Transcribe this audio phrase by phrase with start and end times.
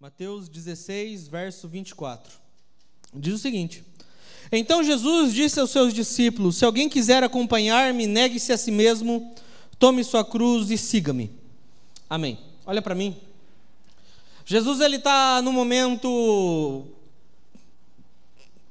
[0.00, 2.32] Mateus 16, verso 24.
[3.12, 3.84] Diz o seguinte:
[4.50, 9.34] Então Jesus disse aos seus discípulos: Se alguém quiser acompanhar-me, negue-se a si mesmo,
[9.78, 11.30] tome sua cruz e siga-me.
[12.08, 12.38] Amém.
[12.64, 13.14] Olha para mim.
[14.46, 16.86] Jesus ele está no momento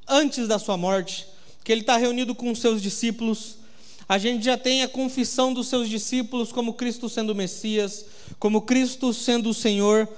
[0.07, 1.27] antes da sua morte,
[1.64, 3.59] que ele está reunido com os seus discípulos.
[4.07, 8.04] A gente já tem a confissão dos seus discípulos como Cristo sendo o Messias,
[8.39, 10.09] como Cristo sendo o Senhor.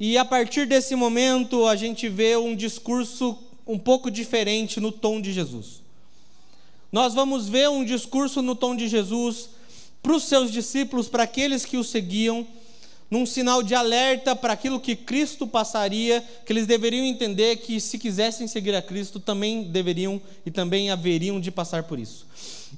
[0.00, 5.20] E a partir desse momento a gente vê um discurso um pouco diferente no tom
[5.20, 5.82] de Jesus.
[6.90, 9.50] Nós vamos ver um discurso no tom de Jesus
[10.02, 12.46] para os seus discípulos, para aqueles que o seguiam,
[13.10, 17.98] num sinal de alerta para aquilo que Cristo passaria, que eles deveriam entender que se
[17.98, 22.26] quisessem seguir a Cristo também deveriam e também haveriam de passar por isso.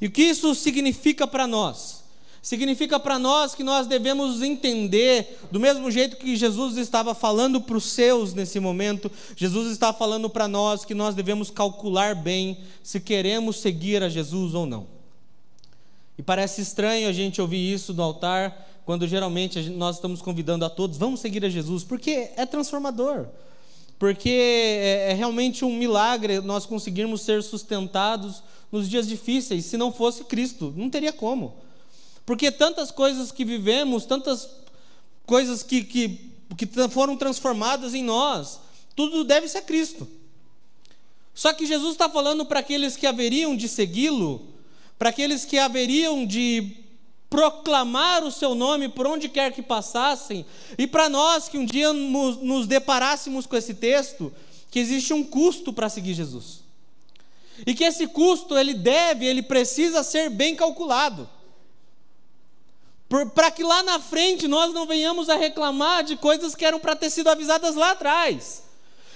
[0.00, 1.99] E o que isso significa para nós?
[2.42, 7.76] Significa para nós que nós devemos entender, do mesmo jeito que Jesus estava falando para
[7.76, 12.98] os seus nesse momento, Jesus está falando para nós que nós devemos calcular bem se
[12.98, 14.86] queremos seguir a Jesus ou não.
[16.16, 20.70] E parece estranho a gente ouvir isso no altar, quando geralmente nós estamos convidando a
[20.70, 23.27] todos, vamos seguir a Jesus, porque é transformador.
[23.98, 29.66] Porque é, é realmente um milagre nós conseguirmos ser sustentados nos dias difíceis.
[29.66, 31.54] Se não fosse Cristo, não teria como.
[32.31, 34.48] Porque tantas coisas que vivemos, tantas
[35.27, 38.61] coisas que, que, que foram transformadas em nós,
[38.95, 40.06] tudo deve ser Cristo.
[41.34, 44.47] Só que Jesus está falando para aqueles que haveriam de segui-lo,
[44.97, 46.77] para aqueles que haveriam de
[47.28, 50.47] proclamar o seu nome por onde quer que passassem,
[50.78, 54.33] e para nós que um dia nos, nos deparássemos com esse texto,
[54.70, 56.61] que existe um custo para seguir Jesus.
[57.67, 61.28] E que esse custo ele deve, ele precisa ser bem calculado
[63.34, 66.94] para que lá na frente nós não venhamos a reclamar de coisas que eram para
[66.94, 68.62] ter sido avisadas lá atrás.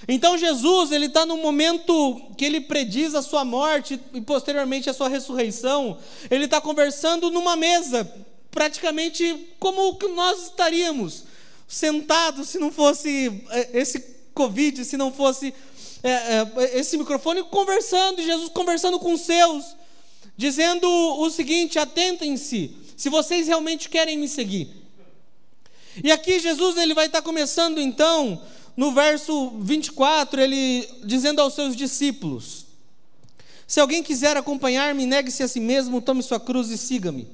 [0.05, 4.93] Então Jesus, ele está no momento que ele prediz a sua morte e posteriormente a
[4.93, 5.97] sua ressurreição,
[6.29, 8.11] ele está conversando numa mesa,
[8.51, 11.23] praticamente como nós estaríamos,
[11.65, 13.99] sentados se não fosse é, esse
[14.33, 15.53] Covid, se não fosse
[16.03, 19.75] é, é, esse microfone, conversando, Jesus conversando com os seus,
[20.35, 24.69] dizendo o seguinte: atentem-se se vocês realmente querem me seguir.
[26.03, 28.41] E aqui Jesus ele vai estar começando então,
[28.75, 32.65] no verso 24, ele dizendo aos seus discípulos:
[33.65, 37.27] Se alguém quiser acompanhar-me, negue-se a si mesmo, tome sua cruz e siga-me.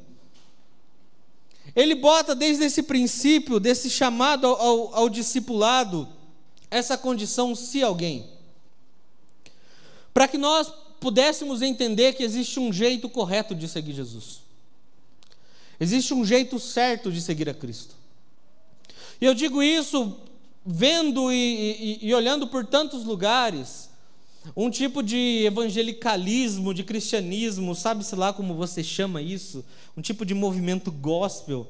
[1.76, 6.08] Ele bota desde esse princípio, desse chamado ao, ao, ao discipulado,
[6.70, 8.26] essa condição, se alguém.
[10.14, 14.42] Para que nós pudéssemos entender que existe um jeito correto de seguir Jesus.
[15.82, 17.96] Existe um jeito certo de seguir a Cristo.
[19.20, 20.16] E eu digo isso
[20.64, 23.90] vendo e, e, e olhando por tantos lugares,
[24.56, 29.66] um tipo de evangelicalismo, de cristianismo, sabe-se lá como você chama isso,
[29.98, 31.68] um tipo de movimento gospel,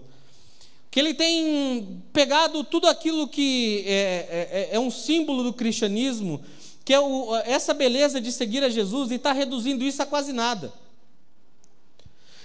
[0.89, 6.41] que ele tem pegado tudo aquilo que é, é, é um símbolo do cristianismo,
[6.83, 10.33] que é o, essa beleza de seguir a Jesus, e está reduzindo isso a quase
[10.33, 10.80] nada.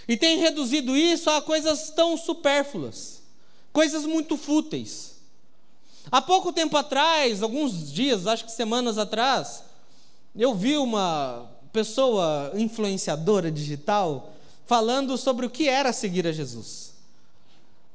[0.08, 3.22] E tem reduzido isso a coisas tão supérfluas,
[3.72, 5.16] coisas muito fúteis.
[6.10, 9.64] Há pouco tempo atrás, alguns dias, acho que semanas atrás,
[10.36, 14.32] eu vi uma pessoa influenciadora digital
[14.64, 16.94] falando sobre o que era seguir a Jesus.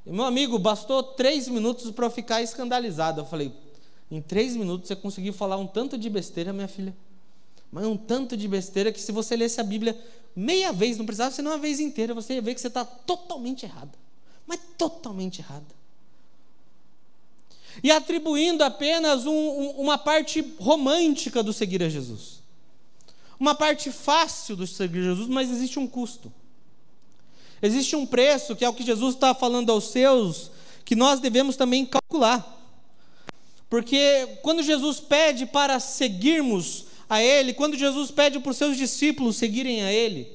[0.06, 3.22] E meu amigo, bastou três minutos para eu ficar escandalizado.
[3.22, 3.54] Eu falei,
[4.10, 6.94] em três minutos você conseguiu falar um tanto de besteira, minha filha.
[7.72, 9.98] Mas um tanto de besteira que se você lesse a Bíblia
[10.36, 13.66] meia vez, não precisava ser uma vez inteira, você ia ver que você está totalmente
[13.66, 13.98] errada.
[14.46, 15.82] Mas totalmente errada.
[17.82, 22.42] E atribuindo apenas um, um, uma parte romântica do seguir a Jesus.
[23.40, 26.32] Uma parte fácil do seguir Jesus, mas existe um custo.
[27.62, 30.52] Existe um preço, que é o que Jesus está falando aos seus,
[30.84, 32.60] que nós devemos também calcular.
[33.70, 39.36] Porque quando Jesus pede para seguirmos a Ele, quando Jesus pede para os seus discípulos
[39.36, 40.32] seguirem a Ele,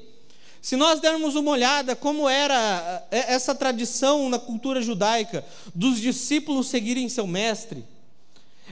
[0.60, 5.42] se nós dermos uma olhada como era é, essa tradição na cultura judaica,
[5.74, 7.82] dos discípulos seguirem seu mestre,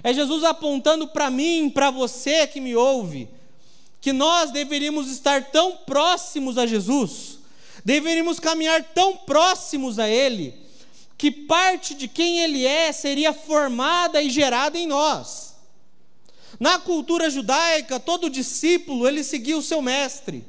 [0.03, 3.27] é Jesus apontando para mim, para você que me ouve,
[4.03, 7.39] que nós deveríamos estar tão próximos a Jesus,
[7.87, 10.53] deveríamos caminhar tão próximos a Ele,
[11.17, 15.44] que parte de quem Ele é seria formada e gerada em nós.
[16.59, 20.45] Na cultura judaica, todo discípulo ele seguia o seu mestre.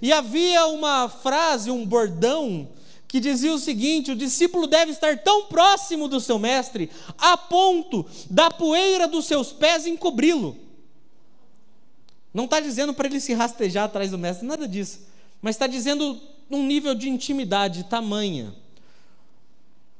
[0.00, 2.68] E havia uma frase, um bordão,
[3.08, 8.06] que dizia o seguinte: o discípulo deve estar tão próximo do seu mestre, a ponto
[8.30, 10.56] da poeira dos seus pés encobri-lo.
[12.32, 15.00] Não está dizendo para ele se rastejar atrás do mestre, nada disso.
[15.42, 18.54] Mas está dizendo num nível de intimidade tamanha,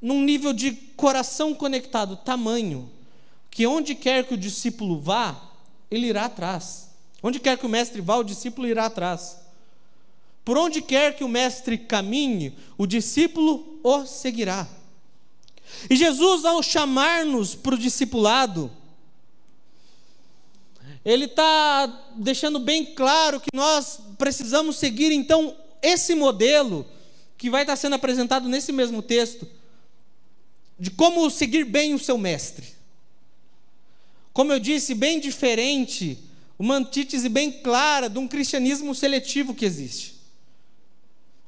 [0.01, 2.89] num nível de coração conectado tamanho,
[3.51, 5.39] que onde quer que o discípulo vá,
[5.91, 6.89] ele irá atrás.
[7.21, 9.37] Onde quer que o mestre vá, o discípulo irá atrás.
[10.43, 14.67] Por onde quer que o mestre caminhe, o discípulo o seguirá.
[15.89, 18.71] E Jesus, ao chamar-nos para o discipulado,
[21.03, 26.85] ele está deixando bem claro que nós precisamos seguir então esse modelo
[27.37, 29.47] que vai estar sendo apresentado nesse mesmo texto,
[30.79, 32.80] de como seguir bem o seu mestre.
[34.33, 36.17] Como eu disse, bem diferente,
[36.57, 40.21] uma antítese bem clara de um cristianismo seletivo que existe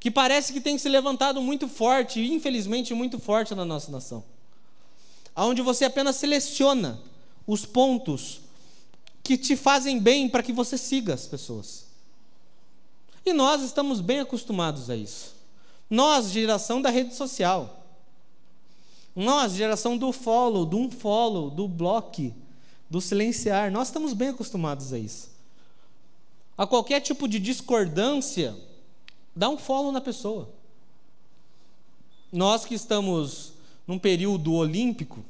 [0.03, 4.21] que parece que tem se levantado muito forte, infelizmente muito forte na nossa nação.
[5.33, 7.00] Onde você apenas seleciona
[7.47, 8.41] os pontos
[9.24, 11.85] que te fazem bem para que você siga as pessoas.
[13.25, 15.33] E nós estamos bem acostumados a isso.
[15.89, 17.88] Nós, geração da rede social.
[19.15, 22.33] Nós, geração do follow, do unfollow, do block,
[22.94, 23.72] do silenciar.
[23.72, 25.31] Nós estamos bem acostumados a isso.
[26.56, 28.56] A qualquer tipo de discordância,
[29.36, 30.48] Dá um follow na pessoa.
[32.31, 33.54] Nós que estamos
[33.88, 35.25] num período olímpico,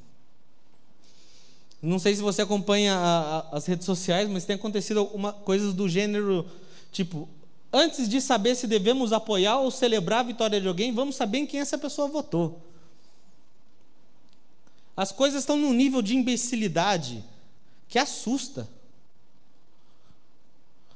[1.82, 5.74] não sei se você acompanha a, a, as redes sociais, mas tem acontecido uma, coisas
[5.74, 6.46] do gênero,
[6.92, 7.30] tipo,
[7.72, 11.48] antes de saber se devemos apoiar ou celebrar a vitória de alguém, vamos saber em
[11.48, 12.62] quem essa pessoa votou.
[14.98, 17.24] As coisas estão num nível de imbecilidade
[17.94, 18.68] que assusta.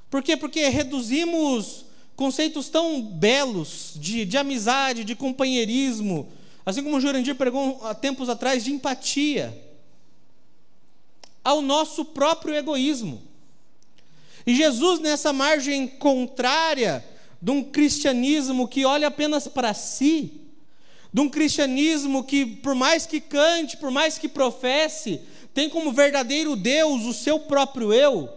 [0.10, 0.36] Por quê?
[0.36, 1.86] Porque reduzimos
[2.16, 6.28] conceitos tão belos de, de amizade, de companheirismo,
[6.66, 9.56] assim como o Jurandir pregou há tempos atrás, de empatia,
[11.44, 13.22] ao nosso próprio egoísmo.
[14.44, 17.06] E Jesus, nessa margem contrária
[17.40, 20.42] de um cristianismo que olha apenas para si,
[21.14, 25.22] de um cristianismo que, por mais que cante, por mais que professe,
[25.58, 28.32] tem como verdadeiro Deus o seu próprio eu,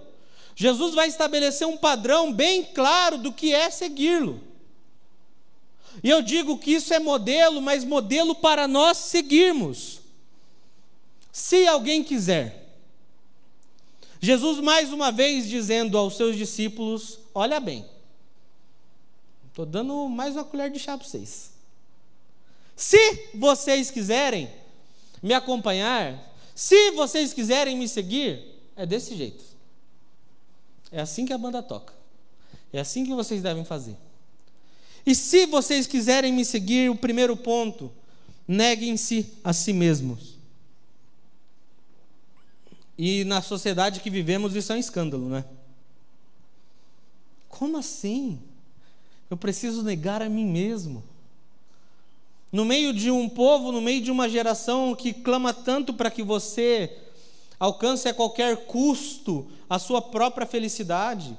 [0.56, 4.40] Jesus vai estabelecer um padrão bem claro do que é segui-lo.
[6.02, 10.00] E eu digo que isso é modelo, mas modelo para nós seguirmos.
[11.30, 12.74] Se alguém quiser.
[14.18, 17.84] Jesus, mais uma vez, dizendo aos seus discípulos: Olha bem,
[19.48, 21.50] estou dando mais uma colher de chá para vocês.
[22.74, 24.50] Se vocês quiserem
[25.22, 26.29] me acompanhar,
[26.60, 28.38] se vocês quiserem me seguir,
[28.76, 29.42] é desse jeito.
[30.92, 31.94] É assim que a banda toca.
[32.70, 33.96] É assim que vocês devem fazer.
[35.06, 37.90] E se vocês quiserem me seguir, o primeiro ponto,
[38.46, 40.36] neguem-se a si mesmos.
[42.98, 45.46] E na sociedade que vivemos, isso é um escândalo, né?
[47.48, 48.38] Como assim?
[49.30, 51.02] Eu preciso negar a mim mesmo.
[52.52, 56.22] No meio de um povo, no meio de uma geração que clama tanto para que
[56.22, 56.96] você
[57.58, 61.38] alcance a qualquer custo a sua própria felicidade,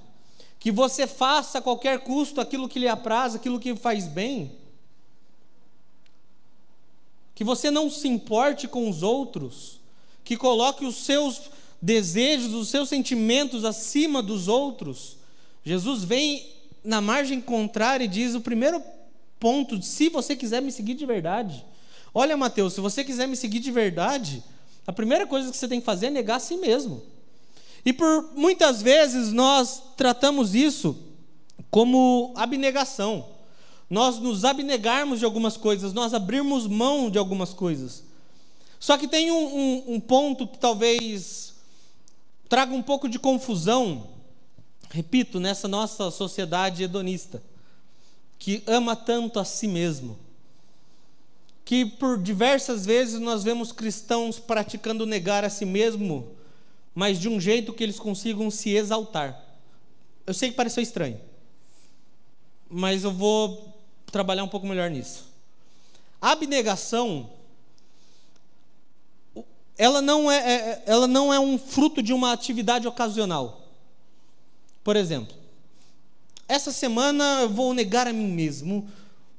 [0.60, 4.52] que você faça a qualquer custo aquilo que lhe apraz, aquilo que faz bem,
[7.34, 9.80] que você não se importe com os outros,
[10.24, 11.42] que coloque os seus
[11.82, 15.18] desejos, os seus sentimentos acima dos outros.
[15.66, 16.48] Jesus vem
[16.84, 18.82] na margem contrária e diz: o primeiro
[19.42, 21.66] ponto, se você quiser me seguir de verdade,
[22.14, 24.44] olha, Mateus, se você quiser me seguir de verdade,
[24.86, 27.02] a primeira coisa que você tem que fazer é negar a si mesmo.
[27.84, 30.96] E por muitas vezes nós tratamos isso
[31.72, 33.26] como abnegação.
[33.90, 38.04] Nós nos abnegarmos de algumas coisas, nós abrirmos mão de algumas coisas.
[38.80, 41.56] Só que tem um, um, um ponto que talvez
[42.48, 44.08] traga um pouco de confusão,
[44.92, 47.42] repito, nessa nossa sociedade hedonista,
[48.42, 50.18] que ama tanto a si mesmo
[51.64, 56.28] que por diversas vezes nós vemos cristãos praticando negar a si mesmo,
[56.96, 59.40] mas de um jeito que eles consigam se exaltar.
[60.26, 61.22] Eu sei que pareceu estranho,
[62.68, 65.28] mas eu vou trabalhar um pouco melhor nisso.
[66.20, 67.30] A abnegação,
[69.78, 73.68] ela não é, é, é ela não é um fruto de uma atividade ocasional.
[74.84, 75.41] Por exemplo,
[76.54, 78.88] essa semana eu vou negar a mim mesmo,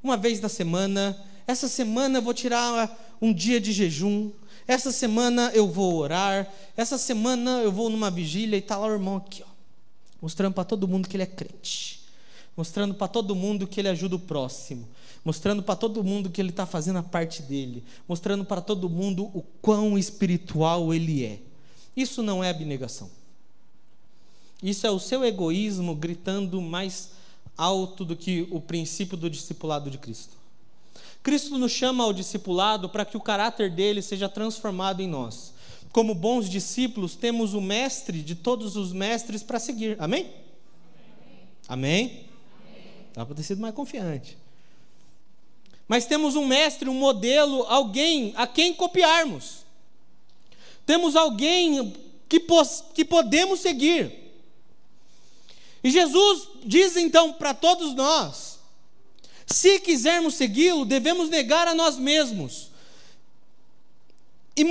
[0.03, 1.17] uma vez na semana
[1.47, 4.31] essa semana eu vou tirar um dia de jejum.
[4.67, 6.49] Essa semana eu vou orar.
[6.77, 9.51] Essa semana eu vou numa vigília e está lá o irmão aqui, ó,
[10.21, 12.01] mostrando para todo mundo que ele é crente.
[12.55, 14.87] mostrando para todo mundo que ele ajuda o próximo,
[15.25, 19.25] mostrando para todo mundo que ele está fazendo a parte dele, mostrando para todo mundo
[19.35, 21.39] o quão espiritual ele é.
[21.97, 23.11] Isso não é abnegação.
[24.63, 27.11] Isso é o seu egoísmo gritando mais
[27.57, 30.37] alto do que o princípio do discipulado de Cristo.
[31.23, 35.53] Cristo nos chama ao discipulado para que o caráter dele seja transformado em nós.
[35.93, 39.97] Como bons discípulos, temos o mestre de todos os mestres para seguir.
[40.01, 40.31] Amém?
[41.69, 42.27] Amém?
[43.15, 44.39] Dá para ter sido mais confiante.
[45.87, 49.65] Mas temos um mestre, um modelo, alguém a quem copiarmos.
[50.87, 51.93] Temos alguém
[52.29, 52.41] que,
[52.95, 54.22] que podemos seguir.
[55.83, 58.59] E Jesus diz então para todos nós:
[59.47, 62.71] se quisermos segui-lo, devemos negar a nós mesmos.
[64.57, 64.65] E,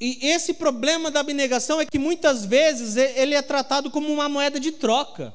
[0.00, 4.58] e, esse problema da abnegação é que muitas vezes ele é tratado como uma moeda
[4.58, 5.34] de troca.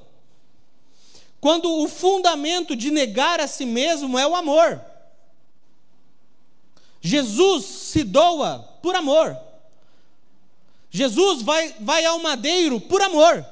[1.39, 4.81] Quando o fundamento de negar a si mesmo é o amor.
[6.99, 9.37] Jesus se doa por amor.
[10.89, 13.45] Jesus vai, vai ao madeiro por amor.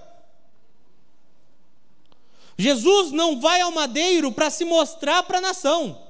[2.58, 6.02] Jesus não vai ao madeiro para se mostrar para a nação.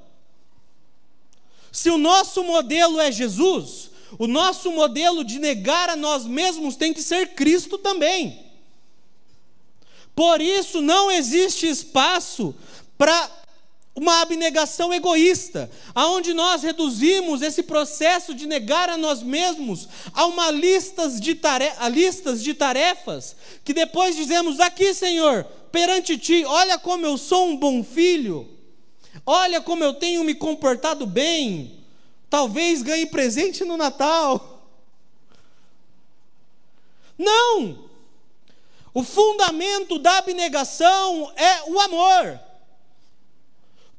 [1.71, 6.93] Se o nosso modelo é Jesus, o nosso modelo de negar a nós mesmos tem
[6.93, 8.45] que ser Cristo também.
[10.15, 12.55] Por isso não existe espaço
[12.97, 13.29] para
[13.95, 20.51] uma abnegação egoísta, aonde nós reduzimos esse processo de negar a nós mesmos a uma
[20.51, 21.39] listas de,
[21.77, 27.47] a listas de tarefas que depois dizemos aqui, Senhor, perante ti, olha como eu sou
[27.47, 28.49] um bom filho,
[29.25, 31.79] olha como eu tenho me comportado bem,
[32.29, 34.67] talvez ganhe presente no Natal.
[37.17, 37.85] Não!
[38.93, 42.39] O fundamento da abnegação é o amor.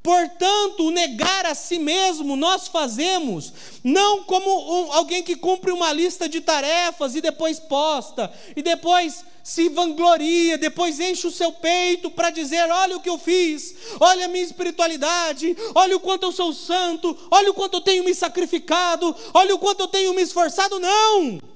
[0.07, 6.29] Portanto, negar a si mesmo nós fazemos não como um, alguém que cumpre uma lista
[6.29, 12.31] de tarefas e depois posta, e depois se vangloria, depois enche o seu peito para
[12.31, 16.53] dizer: olha o que eu fiz, olha a minha espiritualidade, olha o quanto eu sou
[16.53, 20.79] santo, olha o quanto eu tenho me sacrificado, olha o quanto eu tenho me esforçado.
[20.79, 21.56] Não!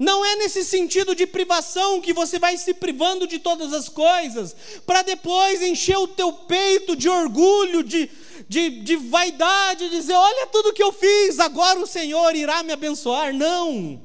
[0.00, 4.56] Não é nesse sentido de privação que você vai se privando de todas as coisas,
[4.86, 8.08] para depois encher o teu peito de orgulho, de,
[8.48, 13.34] de, de vaidade, dizer: olha tudo que eu fiz, agora o Senhor irá me abençoar.
[13.34, 14.00] Não.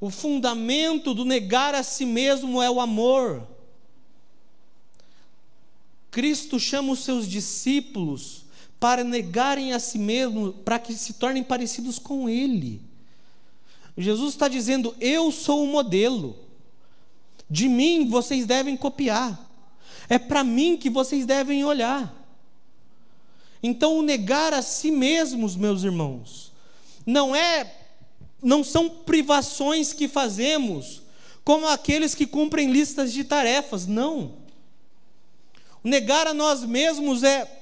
[0.00, 3.44] O fundamento do negar a si mesmo é o amor.
[6.12, 8.44] Cristo chama os seus discípulos
[8.78, 12.91] para negarem a si mesmo, para que se tornem parecidos com Ele.
[13.96, 16.36] Jesus está dizendo: Eu sou o modelo,
[17.48, 19.50] de mim vocês devem copiar,
[20.08, 22.14] é para mim que vocês devem olhar.
[23.62, 26.52] Então, o negar a si mesmos, meus irmãos,
[27.06, 27.78] não é
[28.42, 31.02] não são privações que fazemos
[31.44, 34.34] como aqueles que cumprem listas de tarefas, não.
[35.82, 37.60] O negar a nós mesmos é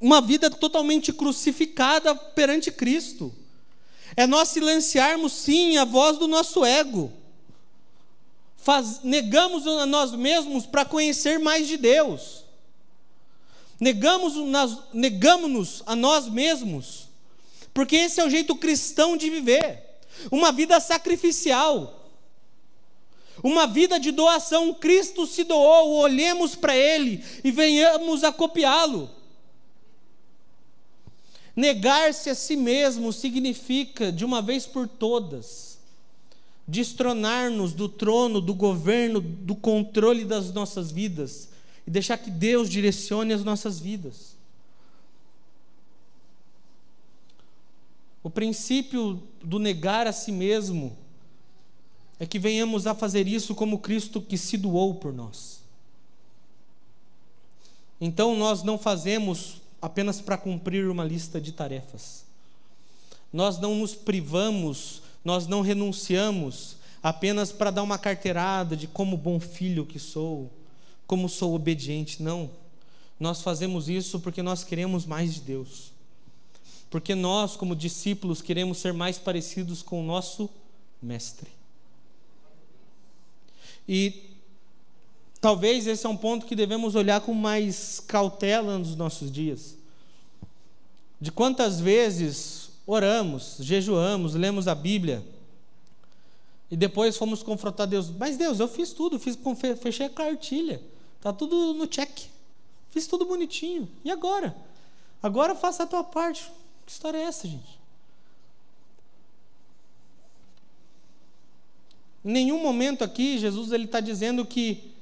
[0.00, 3.32] uma vida totalmente crucificada perante Cristo.
[4.16, 7.12] É nós silenciarmos sim a voz do nosso ego.
[8.56, 12.44] Faz, negamos a nós mesmos para conhecer mais de Deus.
[13.78, 17.08] Negamos-nos negamos a nós mesmos,
[17.74, 19.86] porque esse é o jeito cristão de viver
[20.30, 22.10] uma vida sacrificial,
[23.42, 24.72] uma vida de doação.
[24.72, 29.10] Cristo se doou, olhemos para Ele e venhamos a copiá-lo.
[31.56, 35.78] Negar-se a si mesmo significa, de uma vez por todas,
[36.68, 41.48] destronar-nos do trono, do governo, do controle das nossas vidas
[41.86, 44.36] e deixar que Deus direcione as nossas vidas.
[48.22, 50.94] O princípio do negar a si mesmo
[52.18, 55.60] é que venhamos a fazer isso como Cristo que se doou por nós.
[58.00, 62.24] Então nós não fazemos apenas para cumprir uma lista de tarefas.
[63.32, 69.38] Nós não nos privamos, nós não renunciamos apenas para dar uma carteirada de como bom
[69.38, 70.50] filho que sou,
[71.06, 72.20] como sou obediente.
[72.20, 72.50] Não.
[73.20, 75.92] Nós fazemos isso porque nós queremos mais de Deus.
[76.90, 80.50] Porque nós, como discípulos, queremos ser mais parecidos com o nosso
[81.00, 81.50] Mestre.
[83.88, 84.30] E
[85.40, 89.75] talvez esse é um ponto que devemos olhar com mais cautela nos nossos dias.
[91.20, 95.24] De quantas vezes oramos, jejuamos, lemos a Bíblia,
[96.68, 98.10] E depois fomos confrontar Deus.
[98.10, 99.38] Mas Deus, eu fiz tudo, fiz,
[99.80, 100.82] fechei a cartilha.
[101.16, 102.10] Está tudo no check.
[102.90, 103.88] Fiz tudo bonitinho.
[104.04, 104.56] E agora?
[105.22, 106.50] Agora faça a tua parte.
[106.84, 107.78] Que história é essa, gente?
[112.24, 114.92] Em nenhum momento aqui Jesus ele está dizendo que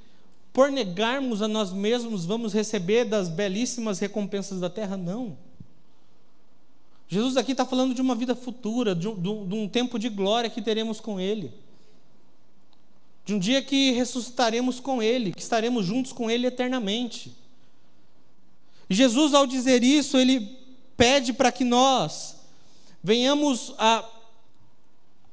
[0.52, 4.96] por negarmos a nós mesmos vamos receber das belíssimas recompensas da terra.
[4.96, 5.36] Não.
[7.08, 10.50] Jesus aqui está falando de uma vida futura, de um, de um tempo de glória
[10.50, 11.52] que teremos com Ele.
[13.24, 17.32] De um dia que ressuscitaremos com Ele, que estaremos juntos com Ele eternamente.
[18.88, 20.58] E Jesus, ao dizer isso, Ele
[20.96, 22.36] pede para que nós
[23.02, 24.04] venhamos a,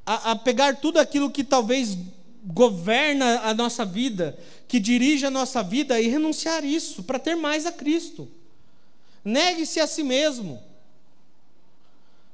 [0.05, 1.97] a, a pegar tudo aquilo que talvez
[2.43, 4.37] governa a nossa vida,
[4.67, 8.27] que dirige a nossa vida, e renunciar isso para ter mais a Cristo.
[9.23, 10.61] Negue-se a si mesmo.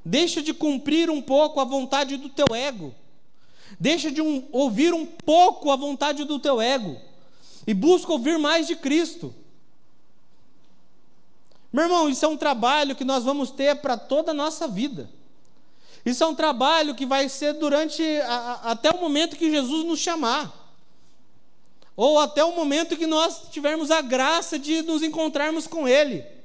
[0.07, 2.95] Deixa de cumprir um pouco a vontade do teu ego.
[3.77, 6.97] Deixa de um, ouvir um pouco a vontade do teu ego.
[7.67, 9.35] E busca ouvir mais de Cristo.
[11.73, 15.09] Meu irmão, isso é um trabalho que nós vamos ter para toda a nossa vida.
[16.05, 19.83] Isso é um trabalho que vai ser durante a, a, até o momento que Jesus
[19.83, 20.73] nos chamar.
[21.97, 26.36] Ou até o momento que nós tivermos a graça de nos encontrarmos com Ele.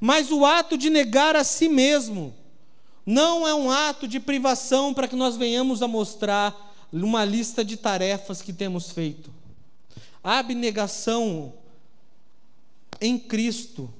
[0.00, 2.34] Mas o ato de negar a si mesmo
[3.04, 7.76] não é um ato de privação para que nós venhamos a mostrar uma lista de
[7.76, 9.32] tarefas que temos feito.
[10.22, 11.54] A abnegação
[13.00, 13.92] em Cristo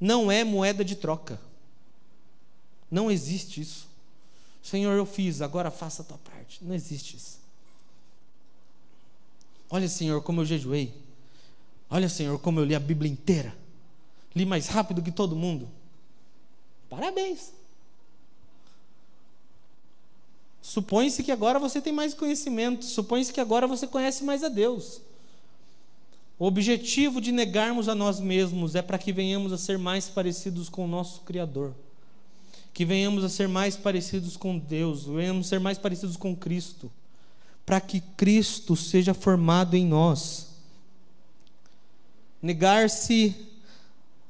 [0.00, 1.40] não é moeda de troca.
[2.90, 3.88] Não existe isso.
[4.62, 6.58] Senhor, eu fiz, agora faça a tua parte.
[6.62, 7.38] Não existe isso.
[9.70, 10.92] Olha, Senhor, como eu jejuei.
[11.88, 13.59] Olha, Senhor, como eu li a Bíblia inteira
[14.34, 15.68] li mais rápido que todo mundo.
[16.88, 17.52] Parabéns.
[20.62, 25.00] Supõe-se que agora você tem mais conhecimento, supõe-se que agora você conhece mais a Deus.
[26.38, 30.68] O objetivo de negarmos a nós mesmos é para que venhamos a ser mais parecidos
[30.68, 31.74] com o nosso Criador,
[32.72, 36.90] que venhamos a ser mais parecidos com Deus, venhamos a ser mais parecidos com Cristo,
[37.66, 40.48] para que Cristo seja formado em nós.
[42.40, 43.49] Negar-se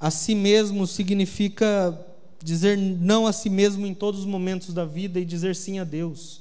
[0.00, 1.98] a si mesmo significa
[2.42, 5.84] dizer não a si mesmo em todos os momentos da vida e dizer sim a
[5.84, 6.40] Deus.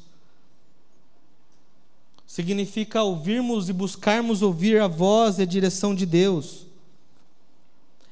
[2.25, 6.67] Significa ouvirmos e buscarmos ouvir a voz e a direção de Deus.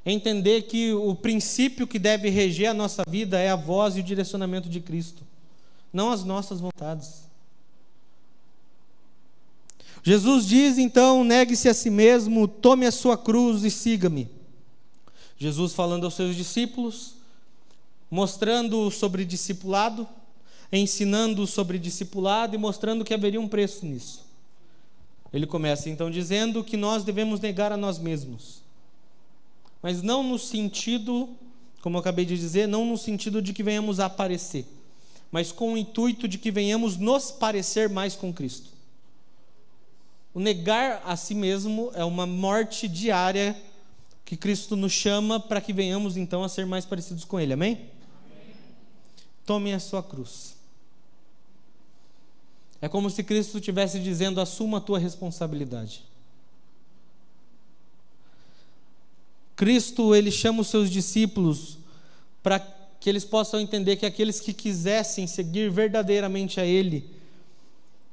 [0.06, 4.04] Entender que o princípio que deve reger a nossa vida é a voz e o
[4.04, 5.24] direcionamento de Cristo,
[5.94, 7.28] não as nossas vontades.
[10.04, 14.37] Jesus diz então: negue-se a si mesmo, tome a sua cruz e siga-me.
[15.38, 17.16] Jesus falando aos seus discípulos,
[18.10, 20.08] mostrando sobre discipulado,
[20.72, 24.26] ensinando sobre discipulado e mostrando que haveria um preço nisso.
[25.32, 28.62] Ele começa então dizendo que nós devemos negar a nós mesmos,
[29.82, 31.30] mas não no sentido,
[31.82, 34.66] como eu acabei de dizer, não no sentido de que venhamos a aparecer,
[35.32, 38.70] mas com o intuito de que venhamos nos parecer mais com Cristo.
[40.34, 43.56] O negar a si mesmo é uma morte diária
[44.28, 47.54] que Cristo nos chama para que venhamos então a ser mais parecidos com Ele.
[47.54, 47.76] Amém?
[47.76, 48.56] Amém?
[49.46, 50.58] Tome a sua cruz.
[52.82, 56.04] É como se Cristo estivesse dizendo: assuma a tua responsabilidade.
[59.56, 61.78] Cristo, ele chama os seus discípulos
[62.44, 62.60] para
[63.00, 67.10] que eles possam entender que aqueles que quisessem seguir verdadeiramente a Ele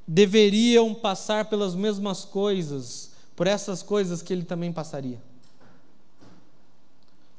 [0.06, 5.33] deveriam passar pelas mesmas coisas, por essas coisas que Ele também passaria.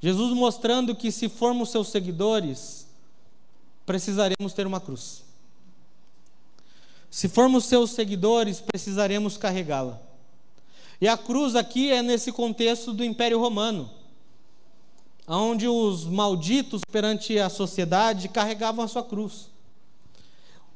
[0.06, 2.86] Jesus mostrando que se formos seus seguidores,
[3.88, 5.24] precisaremos ter uma cruz.
[7.10, 10.00] Se formos seus seguidores, precisaremos carregá-la.
[11.02, 13.90] E a cruz aqui é nesse contexto do Império Romano,
[15.28, 19.50] onde os malditos perante a sociedade carregavam a sua cruz.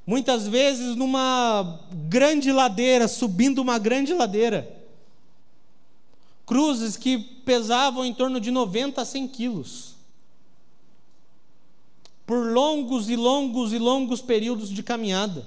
[0.07, 4.78] Muitas vezes numa grande ladeira, subindo uma grande ladeira
[6.49, 9.93] cruzes que pesavam em torno de 90 a 100 quilos.
[12.25, 15.45] Por longos e longos e longos períodos de caminhada.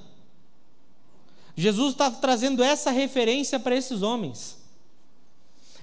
[1.57, 4.57] Jesus está trazendo essa referência para esses homens.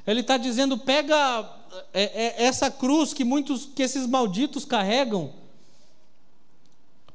[0.08, 1.54] Ele está dizendo: pega
[1.94, 5.34] é, é, essa cruz que muitos, que esses malditos carregam,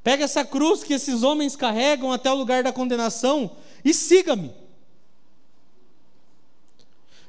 [0.02, 3.50] pega essa cruz que esses homens carregam até o lugar da condenação
[3.82, 4.52] e siga-me.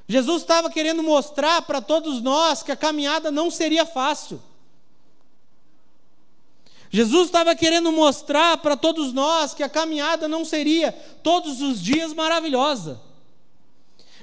[0.07, 4.41] Jesus estava querendo mostrar para todos nós que a caminhada não seria fácil.
[6.91, 10.91] Jesus estava querendo mostrar para todos nós que a caminhada não seria
[11.23, 13.01] todos os dias maravilhosa,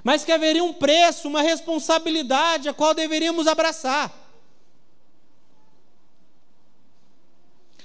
[0.02, 4.22] mas que haveria um preço, uma responsabilidade a qual deveríamos abraçar.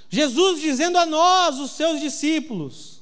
[0.10, 3.02] Jesus dizendo a nós, os seus discípulos: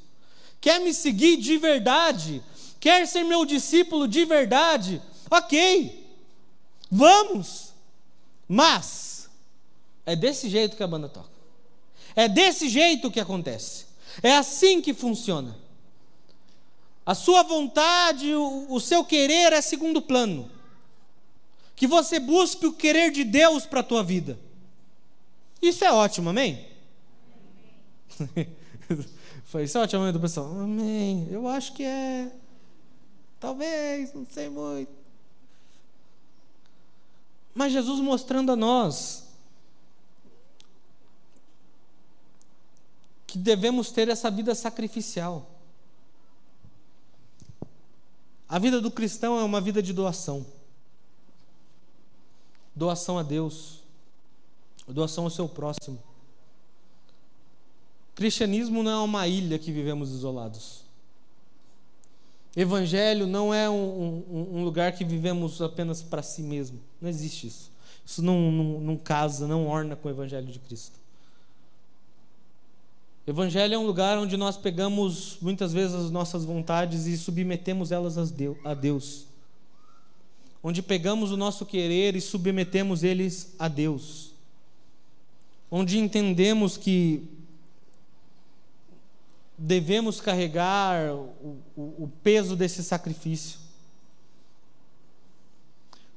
[0.60, 2.42] quer me seguir de verdade?
[2.86, 5.02] Quer ser meu discípulo de verdade?
[5.32, 6.08] Ok,
[6.92, 7.74] vamos,
[8.48, 9.28] mas
[10.06, 11.32] é desse jeito que a banda toca,
[12.16, 13.88] é desse jeito que acontece,
[14.22, 15.58] é assim que funciona.
[17.04, 20.48] A sua vontade, o, seu querer é segundo plano.
[21.76, 24.38] Que você busque o querer de Deus para a tua vida.
[25.60, 26.68] Isso é ótimo, amém?
[29.46, 30.52] Foi isso é ótimo, amém do pessoal.
[30.60, 31.28] Amém.
[31.32, 32.32] Eu acho que é.
[33.46, 34.92] Talvez, não sei muito.
[37.54, 39.24] Mas Jesus mostrando a nós
[43.28, 45.48] que devemos ter essa vida sacrificial.
[48.50, 50.44] A vida do cristão é uma vida de doação.
[52.76, 53.84] Doação a Deus,
[54.88, 56.02] doação ao seu próximo.
[58.16, 60.85] Cristianismo não é uma ilha que vivemos isolados.
[62.56, 66.80] Evangelho não é um, um, um lugar que vivemos apenas para si mesmo.
[67.02, 67.72] Não existe isso.
[68.06, 70.98] Isso não, não, não casa, não orna com o Evangelho de Cristo.
[73.28, 78.18] Evangelho é um lugar onde nós pegamos muitas vezes as nossas vontades e submetemos elas
[78.64, 79.26] a Deus.
[80.64, 84.32] Onde pegamos o nosso querer e submetemos eles a Deus.
[85.72, 87.28] Onde entendemos que
[89.58, 93.60] devemos carregar o, o, o peso desse sacrifício.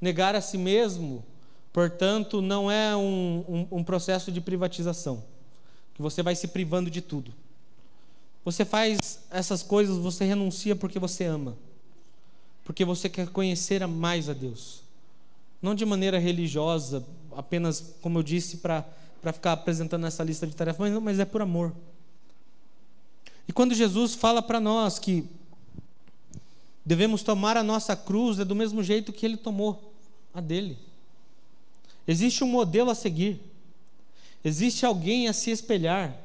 [0.01, 1.25] Negar a si mesmo,
[1.73, 5.25] portanto, não é um, um, um processo de privatização,
[5.95, 7.33] que você vai se privando de tudo.
[8.45, 11.57] Você faz essas coisas, você renuncia porque você ama,
[12.65, 14.83] porque você quer conhecer mais a Deus.
[15.61, 17.05] Não de maneira religiosa,
[17.37, 18.85] apenas, como eu disse, para
[19.33, 21.73] ficar apresentando essa lista de tarefas, mas, mas é por amor.
[23.49, 25.25] E quando Jesus fala para nós que
[26.85, 29.93] devemos tomar a nossa cruz, é do mesmo jeito que ele tomou
[30.33, 30.79] a dele.
[32.07, 33.41] Existe um modelo a seguir,
[34.45, 36.17] existe alguém a se espelhar,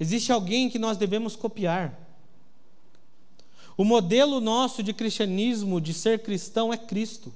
[0.00, 1.98] existe alguém que nós devemos copiar.
[3.76, 7.34] O modelo nosso de cristianismo, de ser cristão, é Cristo.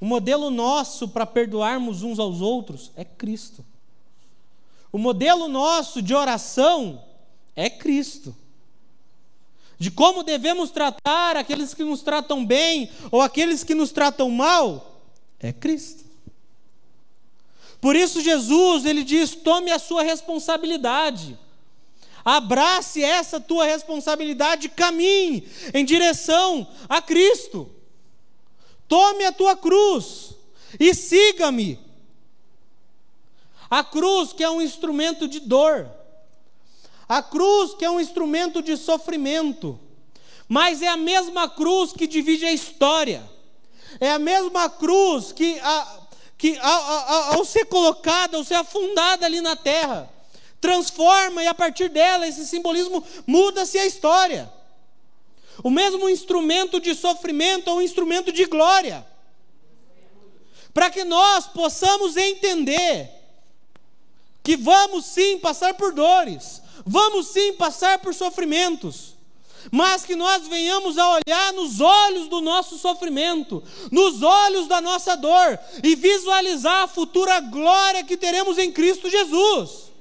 [0.00, 3.64] O modelo nosso para perdoarmos uns aos outros é Cristo.
[4.90, 7.02] O modelo nosso de oração
[7.54, 8.34] é Cristo.
[9.78, 15.02] De como devemos tratar aqueles que nos tratam bem ou aqueles que nos tratam mal,
[15.40, 16.04] é Cristo.
[17.80, 21.36] Por isso Jesus, ele diz: "Tome a sua responsabilidade.
[22.24, 27.68] Abrace essa tua responsabilidade, caminhe em direção a Cristo.
[28.86, 30.34] Tome a tua cruz
[30.78, 31.80] e siga-me.
[33.68, 35.90] A cruz que é um instrumento de dor.
[37.12, 39.78] A cruz, que é um instrumento de sofrimento,
[40.48, 43.22] mas é a mesma cruz que divide a história,
[44.00, 45.98] é a mesma cruz que, a,
[46.38, 50.10] que a, a, ao ser colocada, ao ser afundada ali na terra,
[50.58, 54.50] transforma e a partir dela esse simbolismo muda-se a história.
[55.62, 59.06] O mesmo instrumento de sofrimento é um instrumento de glória.
[60.72, 63.10] Para que nós possamos entender
[64.42, 69.14] que vamos sim passar por dores, Vamos sim passar por sofrimentos,
[69.70, 75.16] mas que nós venhamos a olhar nos olhos do nosso sofrimento, nos olhos da nossa
[75.16, 79.92] dor e visualizar a futura glória que teremos em Cristo Jesus.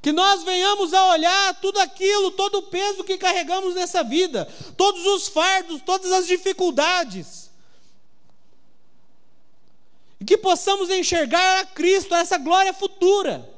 [0.00, 5.04] Que nós venhamos a olhar tudo aquilo, todo o peso que carregamos nessa vida, todos
[5.04, 7.47] os fardos, todas as dificuldades,
[10.28, 13.48] que possamos enxergar a Cristo, essa glória futura.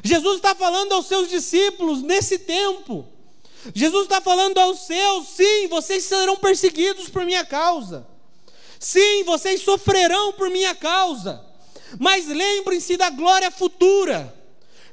[0.00, 3.04] Jesus está falando aos seus discípulos nesse tempo.
[3.74, 8.06] Jesus está falando aos seus: sim, vocês serão perseguidos por minha causa.
[8.78, 11.44] Sim, vocês sofrerão por minha causa.
[11.98, 14.32] Mas lembrem-se da glória futura.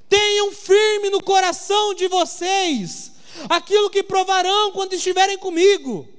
[0.09, 3.11] Tenham firme no coração de vocês
[3.47, 6.09] aquilo que provarão quando estiverem comigo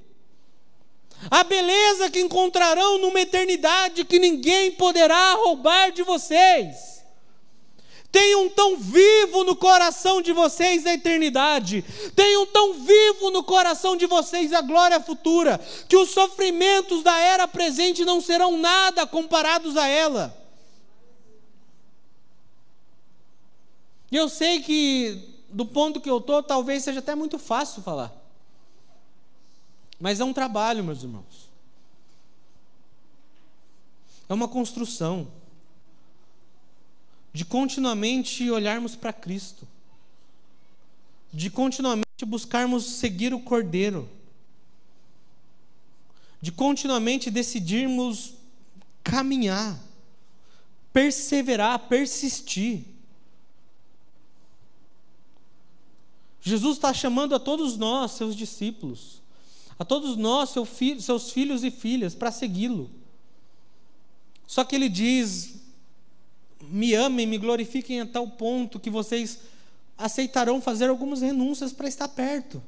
[1.30, 7.00] a beleza que encontrarão numa eternidade que ninguém poderá roubar de vocês.
[8.10, 11.84] Tenham tão vivo no coração de vocês a eternidade,
[12.16, 17.46] tenham tão vivo no coração de vocês a glória futura, que os sofrimentos da era
[17.46, 20.36] presente não serão nada comparados a ela.
[24.10, 28.19] E eu sei que, do ponto que eu estou, talvez seja até muito fácil falar.
[30.00, 31.50] Mas é um trabalho, meus irmãos.
[34.26, 35.30] É uma construção
[37.32, 39.68] de continuamente olharmos para Cristo,
[41.32, 44.08] de continuamente buscarmos seguir o Cordeiro,
[46.40, 48.34] de continuamente decidirmos
[49.04, 49.78] caminhar,
[50.92, 52.84] perseverar, persistir.
[56.40, 59.19] Jesus está chamando a todos nós, seus discípulos,
[59.80, 62.90] a todos nós, seu seus filhos e filhas, para segui-lo.
[64.46, 65.54] Só que ele diz:
[66.60, 69.40] me amem, me glorifiquem a tal ponto que vocês
[69.96, 72.62] aceitarão fazer algumas renúncias para estar perto.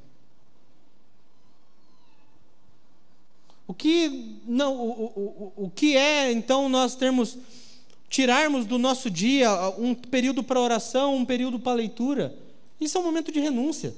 [3.66, 7.36] O que não, o, o, o, o que é então nós termos
[8.08, 12.34] tirarmos do nosso dia um período para oração, um período para leitura?
[12.80, 13.94] Isso é um momento de renúncia.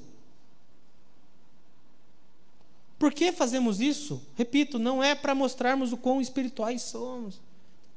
[2.98, 4.22] Por que fazemos isso?
[4.34, 7.40] Repito, não é para mostrarmos o quão espirituais somos.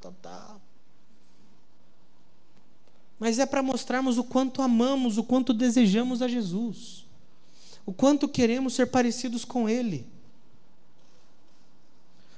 [0.01, 0.55] Tá, tá.
[3.19, 7.05] Mas é para mostrarmos o quanto amamos, o quanto desejamos a Jesus,
[7.86, 10.05] o quanto queremos ser parecidos com Ele.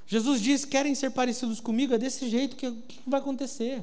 [0.06, 1.94] Jesus diz: querem ser parecidos comigo?
[1.94, 3.82] É desse jeito que, que vai acontecer.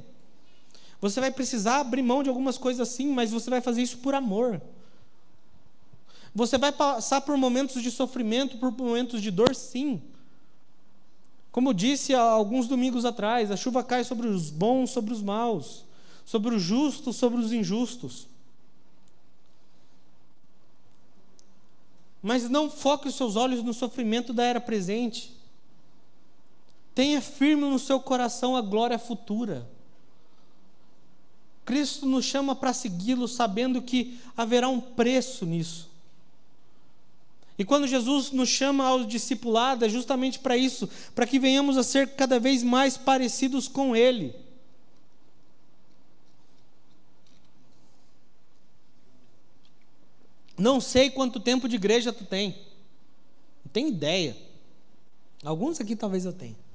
[1.00, 4.16] Você vai precisar abrir mão de algumas coisas assim, mas você vai fazer isso por
[4.16, 4.62] amor.
[6.38, 10.00] Você vai passar por momentos de sofrimento, por momentos de dor, sim.
[11.52, 15.84] Como disse há alguns domingos atrás, a chuva cai sobre os bons, sobre os maus,
[16.24, 18.28] sobre os justos, sobre os injustos.
[22.22, 25.36] Mas não foque os seus olhos no sofrimento da era presente.
[26.94, 29.68] Tenha firme no seu coração a glória futura.
[31.66, 35.97] Cristo nos chama para segui-lo, sabendo que haverá um preço nisso.
[37.58, 41.84] E quando Jesus nos chama ao discipulado, é justamente para isso, para que venhamos a
[41.84, 44.34] ser cada vez mais parecidos com Ele.
[50.58, 52.56] Não sei quanto tempo de igreja tu tem,
[53.66, 54.36] não tenho ideia.
[55.44, 56.67] Alguns aqui talvez eu tenha.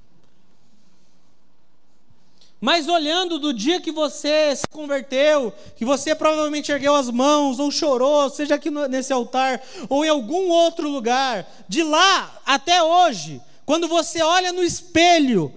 [2.62, 7.72] Mas olhando do dia que você se converteu, que você provavelmente ergueu as mãos, ou
[7.72, 13.88] chorou, seja aqui nesse altar, ou em algum outro lugar, de lá até hoje, quando
[13.88, 15.52] você olha no espelho,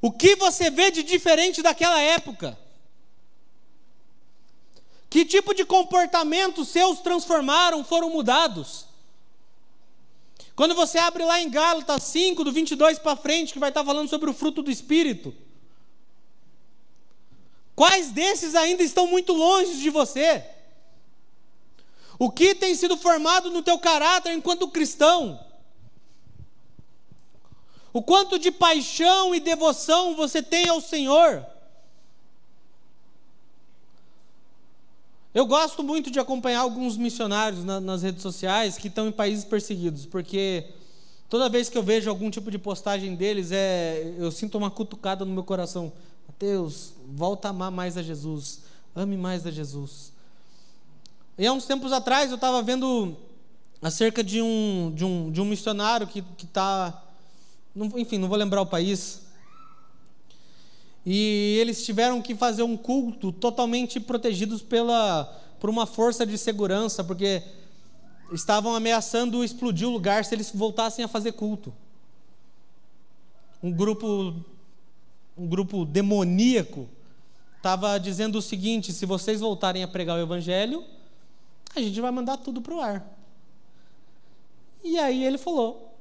[0.00, 2.56] o que você vê de diferente daquela época?
[5.10, 8.86] Que tipo de comportamento seus transformaram, foram mudados?
[10.54, 14.08] Quando você abre lá em Gálatas 5, do 22 para frente, que vai estar falando
[14.08, 15.34] sobre o fruto do Espírito,
[17.78, 20.44] Quais desses ainda estão muito longe de você?
[22.18, 25.38] O que tem sido formado no teu caráter enquanto cristão?
[27.92, 31.46] O quanto de paixão e devoção você tem ao Senhor?
[35.32, 39.44] Eu gosto muito de acompanhar alguns missionários na, nas redes sociais que estão em países
[39.44, 40.64] perseguidos, porque
[41.28, 45.24] toda vez que eu vejo algum tipo de postagem deles, é, eu sinto uma cutucada
[45.24, 45.92] no meu coração.
[46.38, 48.60] Mateus, volta a amar mais a Jesus,
[48.94, 50.12] ame mais a Jesus.
[51.36, 53.16] E há uns tempos atrás eu estava vendo
[53.82, 57.02] acerca de um, de um, de um missionário que está,
[57.96, 59.22] enfim, não vou lembrar o país,
[61.04, 65.24] e eles tiveram que fazer um culto totalmente protegidos pela,
[65.58, 67.42] por uma força de segurança, porque
[68.32, 71.74] estavam ameaçando explodir o lugar se eles voltassem a fazer culto.
[73.60, 74.36] Um grupo
[75.38, 76.88] um grupo demoníaco,
[77.56, 80.84] estava dizendo o seguinte: se vocês voltarem a pregar o evangelho,
[81.74, 83.18] a gente vai mandar tudo para o ar.
[84.82, 85.96] E aí ele falou: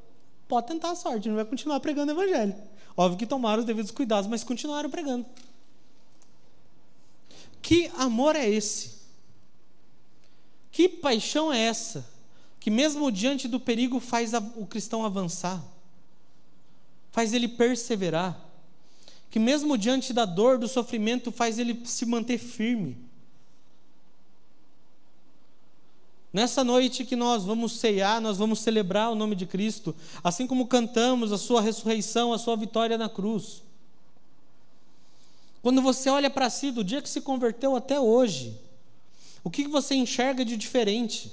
[0.48, 2.56] pode tentar a sorte, não vai continuar pregando o evangelho.
[2.96, 5.26] Óbvio que tomaram os devidos cuidados, mas continuaram pregando.
[7.62, 8.98] Que amor é esse?
[10.72, 12.08] Que paixão é essa?
[12.60, 15.64] Que mesmo diante do perigo faz o cristão avançar,
[17.12, 18.47] faz ele perseverar
[19.30, 22.98] que mesmo diante da dor, do sofrimento, faz ele se manter firme.
[26.32, 30.68] Nessa noite que nós vamos ceiar, nós vamos celebrar o nome de Cristo, assim como
[30.68, 33.64] cantamos a sua ressurreição, a sua vitória na cruz.
[35.62, 38.58] Quando você olha para si, do dia que se converteu até hoje,
[39.44, 41.32] o que você enxerga de diferente?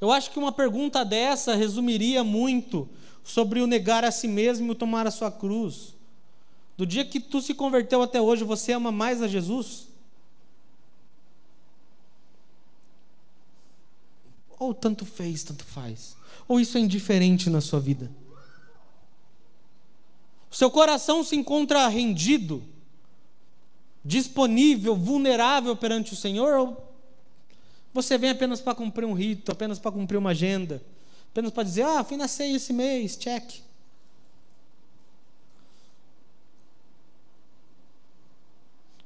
[0.00, 2.88] Eu acho que uma pergunta dessa resumiria muito
[3.24, 5.94] sobre o negar a si mesmo e o tomar a sua cruz.
[6.76, 9.88] Do dia que tu se converteu até hoje, você ama mais a Jesus?
[14.58, 16.16] Ou tanto fez, tanto faz?
[16.46, 18.10] Ou isso é indiferente na sua vida?
[20.50, 22.62] Seu coração se encontra rendido,
[24.04, 26.58] disponível, vulnerável perante o Senhor?
[26.58, 26.94] Ou
[27.92, 30.82] você vem apenas para cumprir um rito, apenas para cumprir uma agenda,
[31.34, 33.60] apenas para dizer, ah, fui na ceia esse mês, check.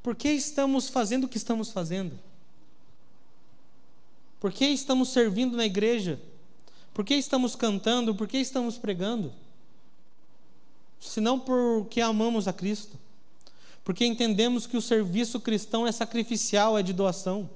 [0.03, 2.19] Por que estamos fazendo o que estamos fazendo?
[4.38, 6.21] Por que estamos servindo na igreja?
[6.93, 8.14] Por que estamos cantando?
[8.14, 9.33] Por que estamos pregando?
[11.01, 12.99] Senão porque amamos a Cristo.
[13.83, 17.49] Porque entendemos que o serviço cristão é sacrificial, é de doação.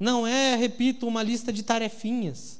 [0.00, 2.57] Não é, repito, uma lista de tarefinhas.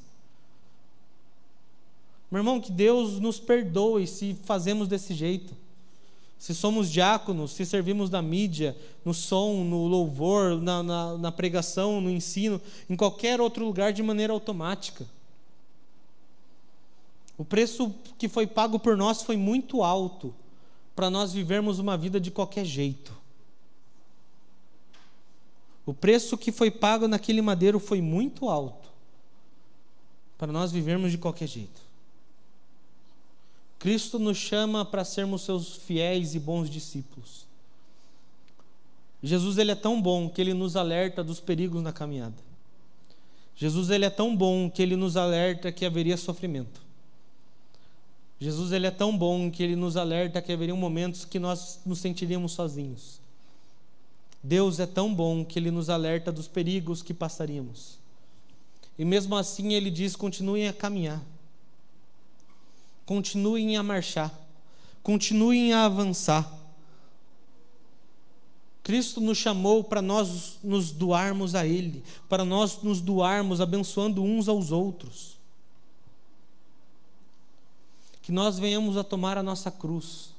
[2.29, 5.55] Meu irmão, que Deus nos perdoe se fazemos desse jeito
[6.39, 11.99] se somos diáconos, se servimos na mídia, no som, no louvor, na, na, na, pregação,
[11.99, 15.05] no ensino, em qualquer outro lugar de maneira automática.
[17.37, 20.33] O preço que foi pago por nós foi muito alto
[20.95, 23.13] para nós vivermos uma vida de qualquer jeito.
[25.85, 28.87] O preço que foi pago naquele madeiro foi muito alto
[30.37, 31.88] para nós vivermos de qualquer jeito.
[33.79, 37.47] Cristo nos chama para sermos seus fiéis e bons discípulos.
[39.23, 42.35] Jesus ele é tão bom que ele nos alerta dos perigos na caminhada.
[43.55, 46.81] Jesus ele é tão bom que ele nos alerta que haveria sofrimento.
[48.37, 51.99] Jesus ele é tão bom que ele nos alerta que haveriam momentos que nós nos
[51.99, 53.19] sentiríamos sozinhos.
[54.43, 57.97] Deus é tão bom que ele nos alerta dos perigos que passaríamos.
[58.97, 61.21] E mesmo assim ele diz: continuem a caminhar
[63.09, 64.31] continuem a marchar,
[65.01, 66.47] continuem a avançar.
[68.83, 74.47] Cristo nos chamou para nós nos doarmos a Ele, para nós nos doarmos abençoando uns
[74.47, 75.39] aos outros.
[78.21, 80.29] Que nós venhamos a tomar a nossa cruz,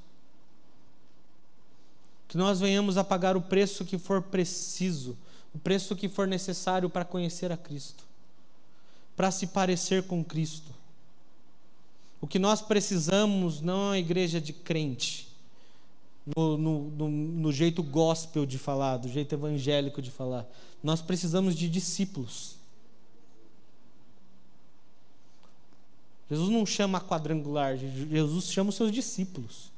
[2.29, 5.19] que nós venhamos a pagar o preço que for preciso,
[5.53, 8.05] o preço que for necessário para conhecer a Cristo,
[9.17, 10.79] para se parecer com Cristo.
[12.21, 15.29] O que nós precisamos não é uma igreja de crente,
[16.37, 20.47] no, no, no, no, jeito gospel de falar, do jeito evangélico de falar.
[20.83, 22.57] Nós precisamos de discípulos.
[26.29, 29.73] Jesus não chama quadrangular, Jesus chama os seus discípulos.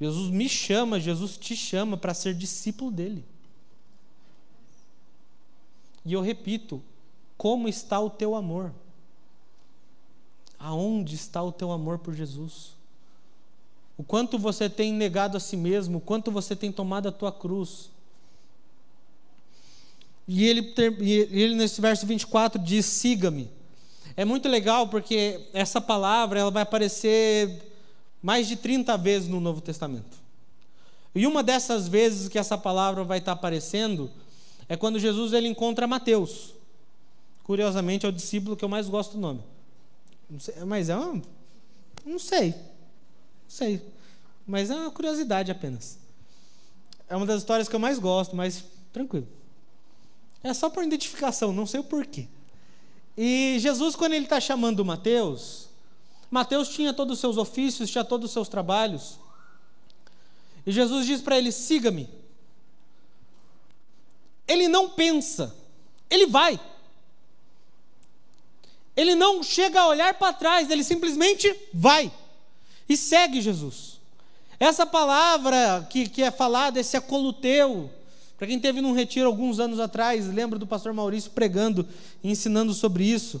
[0.00, 3.24] Jesus me chama, Jesus te chama para ser discípulo dele.
[6.04, 6.82] E eu repito:
[7.38, 8.72] como está o teu amor?
[10.62, 12.70] Aonde está o teu amor por Jesus?
[13.98, 17.32] O quanto você tem negado a si mesmo, o quanto você tem tomado a tua
[17.32, 17.90] cruz.
[20.28, 20.72] E ele,
[21.32, 23.50] ele nesse verso 24 diz: siga-me.
[24.16, 27.60] É muito legal porque essa palavra ela vai aparecer
[28.22, 30.16] mais de 30 vezes no Novo Testamento.
[31.12, 34.08] E uma dessas vezes que essa palavra vai estar aparecendo
[34.68, 36.54] é quando Jesus ele encontra Mateus.
[37.42, 39.51] Curiosamente é o discípulo que eu mais gosto do nome.
[40.38, 41.22] Sei, mas é uma.
[42.04, 42.50] Não sei.
[42.50, 43.82] Não sei.
[44.46, 45.98] Mas é uma curiosidade apenas.
[47.08, 49.28] É uma das histórias que eu mais gosto, mas tranquilo.
[50.42, 52.26] É só por identificação, não sei o porquê.
[53.16, 55.68] E Jesus, quando ele está chamando Mateus,
[56.30, 59.18] Mateus tinha todos os seus ofícios, tinha todos os seus trabalhos.
[60.66, 62.08] E Jesus diz para ele: siga-me.
[64.48, 65.54] Ele não pensa,
[66.10, 66.58] ele vai.
[68.96, 72.12] Ele não chega a olhar para trás, ele simplesmente vai
[72.88, 74.00] e segue Jesus.
[74.60, 77.90] Essa palavra que, que é falada, esse acoluteu,
[78.36, 81.86] para quem teve num retiro alguns anos atrás, lembra do pastor Maurício pregando
[82.22, 83.40] e ensinando sobre isso.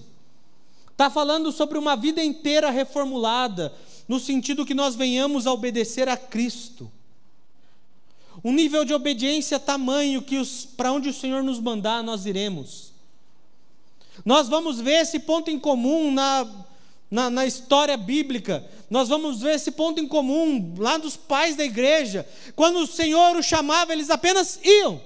[0.90, 3.72] Está falando sobre uma vida inteira reformulada,
[4.06, 6.90] no sentido que nós venhamos a obedecer a Cristo.
[8.44, 10.40] Um nível de obediência tamanho que
[10.76, 12.91] para onde o Senhor nos mandar, nós iremos.
[14.24, 16.46] Nós vamos ver esse ponto em comum na,
[17.10, 18.64] na, na, história bíblica.
[18.90, 22.28] Nós vamos ver esse ponto em comum lá dos pais da igreja.
[22.54, 25.00] Quando o Senhor os chamava, eles apenas iam.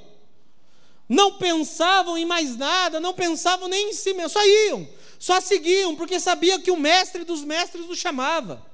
[1.08, 4.88] Não pensavam em mais nada, não pensavam nem em si mesmo, só iam,
[5.20, 8.64] só seguiam, porque sabia que o mestre dos mestres os chamava.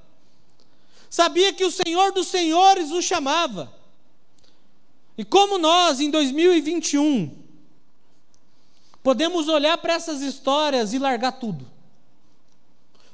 [1.09, 3.71] Sabia que o Senhor dos senhores os chamava.
[5.15, 7.42] E como nós, em 2021,
[9.03, 11.69] Podemos olhar para essas histórias e largar tudo.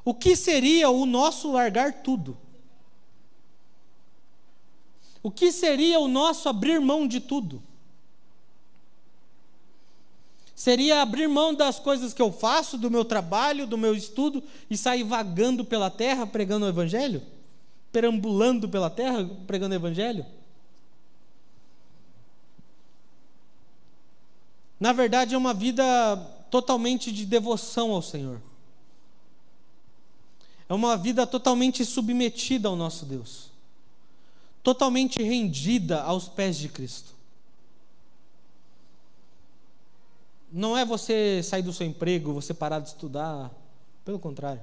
[0.06, 2.38] O que seria o nosso largar tudo?
[5.22, 7.62] O que seria o nosso abrir mão de tudo?
[10.56, 14.78] Seria abrir mão das coisas que eu faço, do meu trabalho, do meu estudo e
[14.78, 17.22] sair vagando pela terra pregando o Evangelho?
[17.92, 20.26] Perambulando pela terra pregando o Evangelho?
[24.80, 26.16] Na verdade, é uma vida
[26.50, 28.42] totalmente de devoção ao Senhor.
[30.70, 33.50] É uma vida totalmente submetida ao nosso Deus,
[34.64, 37.14] totalmente rendida aos pés de Cristo.
[40.52, 43.52] Não é você sair do seu emprego, você parar de estudar,
[44.06, 44.62] pelo contrário.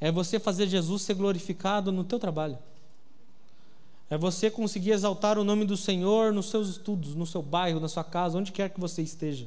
[0.00, 2.58] É você fazer Jesus ser glorificado no teu trabalho.
[4.12, 7.88] É você conseguir exaltar o nome do Senhor nos seus estudos, no seu bairro, na
[7.88, 9.46] sua casa, onde quer que você esteja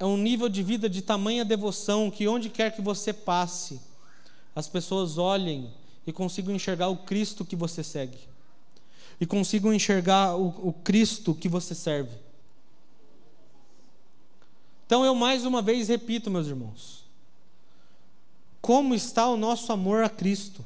[0.00, 3.78] é um nível de vida de tamanha devoção que onde quer que você passe,
[4.56, 5.70] as pessoas olhem
[6.06, 8.18] e consigam enxergar o Cristo que você segue,
[9.20, 12.16] e consigam enxergar o, o Cristo que você serve.
[14.86, 17.04] Então eu mais uma vez repito, meus irmãos,
[18.62, 20.64] como está o nosso amor a Cristo?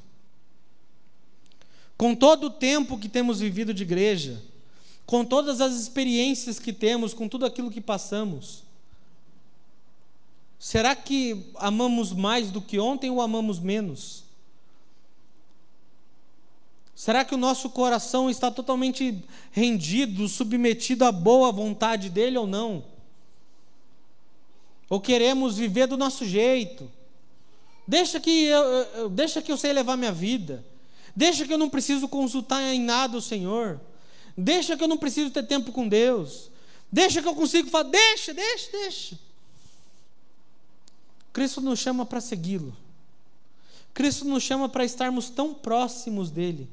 [1.96, 4.42] Com todo o tempo que temos vivido de igreja,
[5.06, 8.64] com todas as experiências que temos, com tudo aquilo que passamos,
[10.64, 14.24] Será que amamos mais do que ontem ou amamos menos?
[16.96, 19.22] Será que o nosso coração está totalmente
[19.52, 22.82] rendido, submetido à boa vontade dele ou não?
[24.88, 26.90] Ou queremos viver do nosso jeito?
[27.86, 30.64] Deixa que eu, deixa que eu sei levar minha vida.
[31.14, 33.80] Deixa que eu não preciso consultar em nada o Senhor.
[34.36, 36.50] Deixa que eu não preciso ter tempo com Deus.
[36.90, 37.90] Deixa que eu consigo falar.
[37.90, 39.18] Deixa, deixa, deixa.
[41.32, 42.76] Cristo nos chama para segui-lo.
[43.92, 46.68] Cristo nos chama para estarmos tão próximos dele,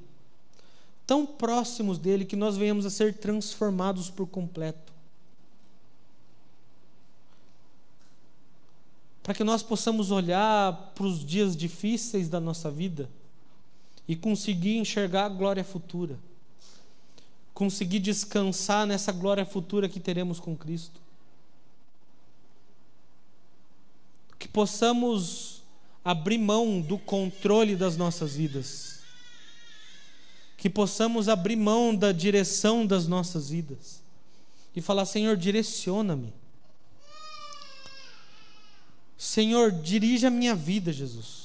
[1.05, 4.91] tão próximos dele que nós venhamos a ser transformados por completo.
[9.21, 13.07] Para que nós possamos olhar para os dias difíceis da nossa vida
[14.11, 16.19] e conseguir enxergar a glória futura,
[17.53, 20.99] conseguir descansar nessa glória futura que teremos com Cristo.
[24.37, 25.61] que possamos
[26.03, 29.01] abrir mão do controle das nossas vidas,
[30.57, 34.01] que possamos abrir mão da direção das nossas vidas
[34.75, 36.33] e falar: Senhor, direciona-me.
[39.15, 41.40] Senhor, dirija a minha vida, Jesus.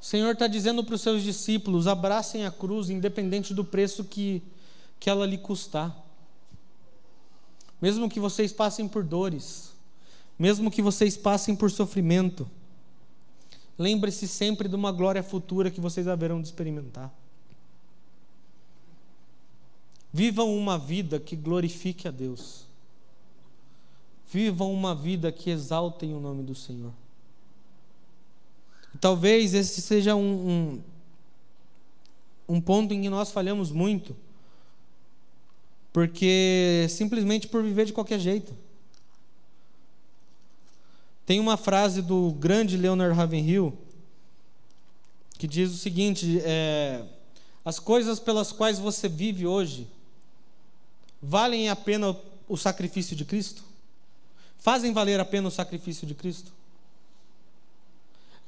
[0.00, 4.42] O Senhor está dizendo para os seus discípulos: abracem a cruz, independente do preço que,
[4.98, 6.08] que ela lhe custar
[7.80, 9.72] mesmo que vocês passem por dores,
[10.38, 12.48] mesmo que vocês passem por sofrimento,
[13.78, 17.12] lembre-se sempre de uma glória futura que vocês haverão de experimentar.
[20.12, 22.66] Vivam uma vida que glorifique a Deus.
[24.30, 26.92] Vivam uma vida que exaltem o nome do Senhor.
[29.00, 30.80] Talvez esse seja um,
[32.48, 34.16] um, um ponto em que nós falhamos muito
[35.98, 38.54] porque simplesmente por viver de qualquer jeito.
[41.26, 43.76] Tem uma frase do grande Leonard Ravenhill
[45.36, 47.04] que diz o seguinte: é,
[47.64, 49.88] as coisas pelas quais você vive hoje
[51.20, 52.16] valem a pena
[52.48, 53.64] o sacrifício de Cristo?
[54.56, 56.52] Fazem valer a pena o sacrifício de Cristo?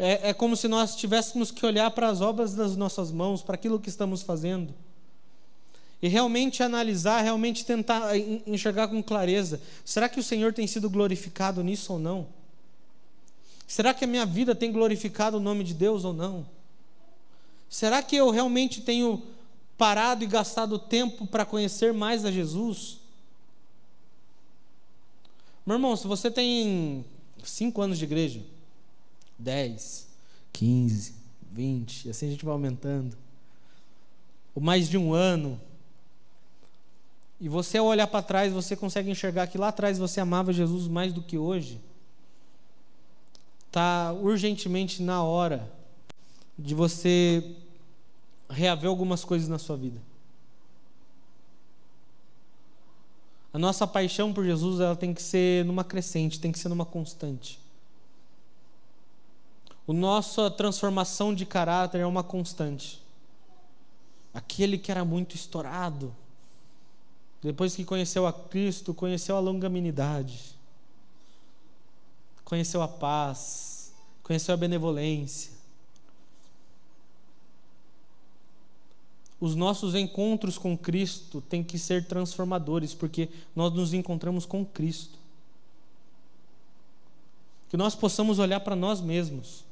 [0.03, 3.55] É, é como se nós tivéssemos que olhar para as obras das nossas mãos, para
[3.55, 4.75] aquilo que estamos fazendo
[6.03, 11.63] e realmente analisar, realmente tentar enxergar com clareza: será que o Senhor tem sido glorificado
[11.63, 12.27] nisso ou não?
[13.67, 16.47] Será que a minha vida tem glorificado o nome de Deus ou não?
[17.69, 19.23] Será que eu realmente tenho
[19.79, 22.99] parado e gastado tempo para conhecer mais a Jesus?
[25.65, 27.05] Meu irmão, se você tem
[27.45, 28.41] cinco anos de igreja,
[29.41, 30.07] dez,
[30.53, 31.15] quinze,
[31.51, 33.17] vinte, e assim a gente vai aumentando,
[34.55, 35.61] ou mais de um ano,
[37.41, 40.87] e você ao olhar para trás, você consegue enxergar que lá atrás você amava Jesus
[40.87, 41.81] mais do que hoje.
[43.67, 45.73] Está urgentemente na hora
[46.59, 47.57] de você
[48.51, 50.03] reaver algumas coisas na sua vida.
[53.55, 56.85] A nossa paixão por Jesus ela tem que ser numa crescente, tem que ser numa
[56.85, 57.60] constante.
[59.91, 63.03] A nossa transformação de caráter é uma constante.
[64.33, 66.15] Aquele que era muito estourado,
[67.43, 70.55] depois que conheceu a Cristo, conheceu a longanimidade,
[72.45, 75.59] conheceu a paz, conheceu a benevolência.
[79.41, 85.19] os nossos encontros com Cristo têm que ser transformadores, porque nós nos encontramos com Cristo.
[87.71, 89.70] Que nós possamos olhar para nós mesmos.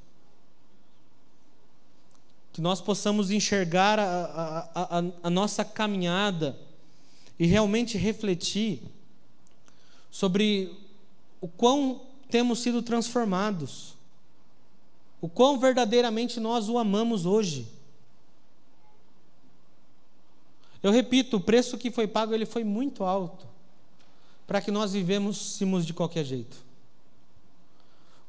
[2.59, 4.25] Que nós possamos enxergar a,
[4.75, 6.59] a, a, a nossa caminhada
[7.39, 8.83] e realmente refletir
[10.11, 10.77] sobre
[11.41, 13.95] o quão temos sido transformados,
[15.21, 17.69] o quão verdadeiramente nós o amamos hoje.
[20.83, 23.47] Eu repito, o preço que foi pago ele foi muito alto
[24.49, 26.57] para que nós vivêssemos de qualquer jeito.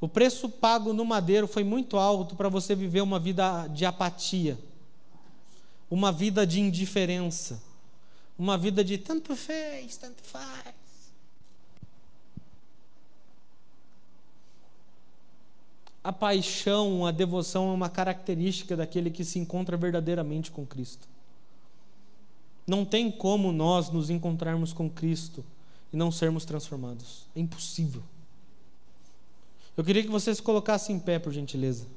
[0.02, 4.58] O preço pago no madeiro foi muito alto para você viver uma vida de apatia,
[5.91, 7.62] uma vida de indiferença,
[8.38, 10.74] uma vida de tanto fez, tanto faz.
[16.02, 21.08] A paixão, a devoção é uma característica daquele que se encontra verdadeiramente com Cristo.
[22.66, 25.43] Não tem como nós nos encontrarmos com Cristo
[25.91, 27.28] e não sermos transformados.
[27.36, 28.02] É impossível.
[29.80, 31.88] Eu queria que vocês colocassem em pé, por gentileza.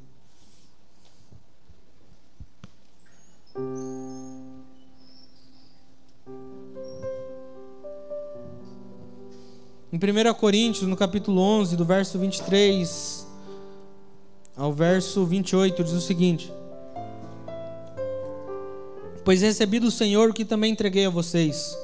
[9.93, 13.26] Em 1 Coríntios, no capítulo 11, do verso 23
[14.57, 16.53] ao verso 28, diz o seguinte:
[19.24, 21.76] Pois recebi do Senhor o que também entreguei a vocês.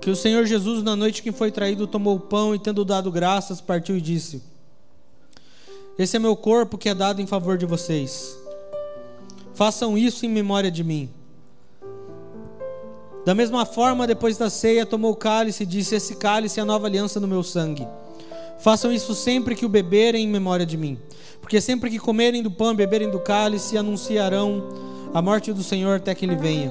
[0.00, 3.10] Que o Senhor Jesus, na noite que foi traído, tomou o pão e, tendo dado
[3.10, 4.47] graças, partiu e disse:
[5.98, 8.38] Esse é meu corpo que é dado em favor de vocês.
[9.52, 11.10] Façam isso em memória de mim.
[13.26, 16.66] Da mesma forma, depois da ceia, tomou o cálice e disse: Esse cálice é a
[16.66, 17.84] nova aliança no meu sangue.
[18.60, 20.96] Façam isso sempre que o beberem em memória de mim.
[21.40, 24.68] Porque sempre que comerem do pão e beberem do cálice, anunciarão
[25.12, 26.70] a morte do Senhor até que ele venha.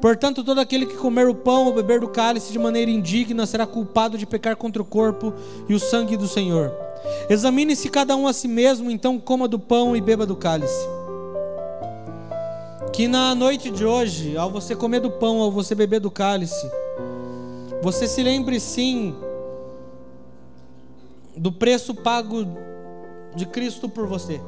[0.00, 3.66] Portanto, todo aquele que comer o pão ou beber do cálice de maneira indigna será
[3.66, 5.34] culpado de pecar contra o corpo
[5.68, 6.89] e o sangue do Senhor.
[7.28, 10.88] Examine-se cada um a si mesmo, então coma do pão e beba do cálice.
[12.92, 16.70] Que na noite de hoje, ao você comer do pão ou você beber do cálice,
[17.82, 19.14] você se lembre sim
[21.36, 22.46] do preço pago
[23.34, 24.40] de Cristo por você.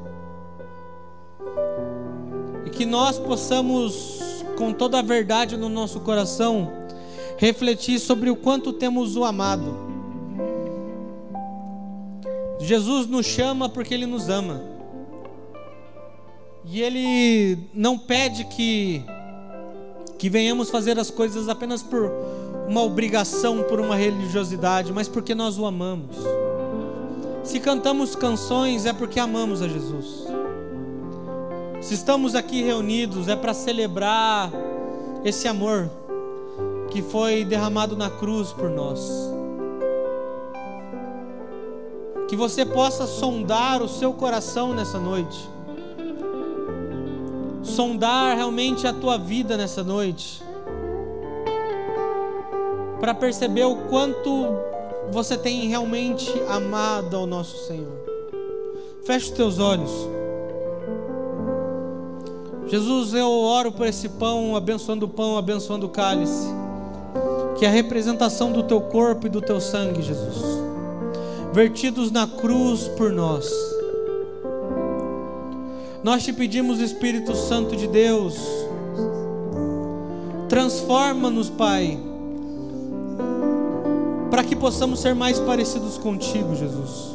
[2.67, 4.21] E que nós possamos,
[4.59, 6.71] com toda a verdade no nosso coração,
[7.39, 9.92] refletir sobre o quanto temos o amado.
[12.65, 14.63] Jesus nos chama porque Ele nos ama.
[16.65, 19.05] E Ele não pede que,
[20.19, 22.11] que venhamos fazer as coisas apenas por
[22.69, 26.17] uma obrigação, por uma religiosidade, mas porque nós o amamos.
[27.43, 30.27] Se cantamos canções é porque amamos a Jesus.
[31.81, 34.53] Se estamos aqui reunidos é para celebrar
[35.25, 35.91] esse amor
[36.91, 39.32] que foi derramado na cruz por nós.
[42.33, 45.39] Que você possa sondar o seu coração nessa noite.
[47.63, 50.43] Sondar realmente a tua vida nessa noite.
[52.99, 54.47] Para perceber o quanto
[55.11, 58.01] você tem realmente amado ao nosso Senhor.
[59.05, 59.93] Feche os teus olhos.
[62.67, 66.49] Jesus, eu oro por esse pão, abençoando o pão, abençoando o cálice,
[67.59, 70.62] que é a representação do teu corpo e do teu sangue, Jesus,
[71.53, 73.51] vertidos na cruz por nós.
[76.03, 78.37] Nós te pedimos, Espírito Santo de Deus,
[80.49, 81.99] transforma-nos, Pai
[84.33, 87.13] para que possamos ser mais parecidos contigo, Jesus.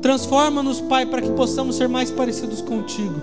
[0.00, 3.20] Transforma-nos, Pai, para que possamos ser mais parecidos contigo.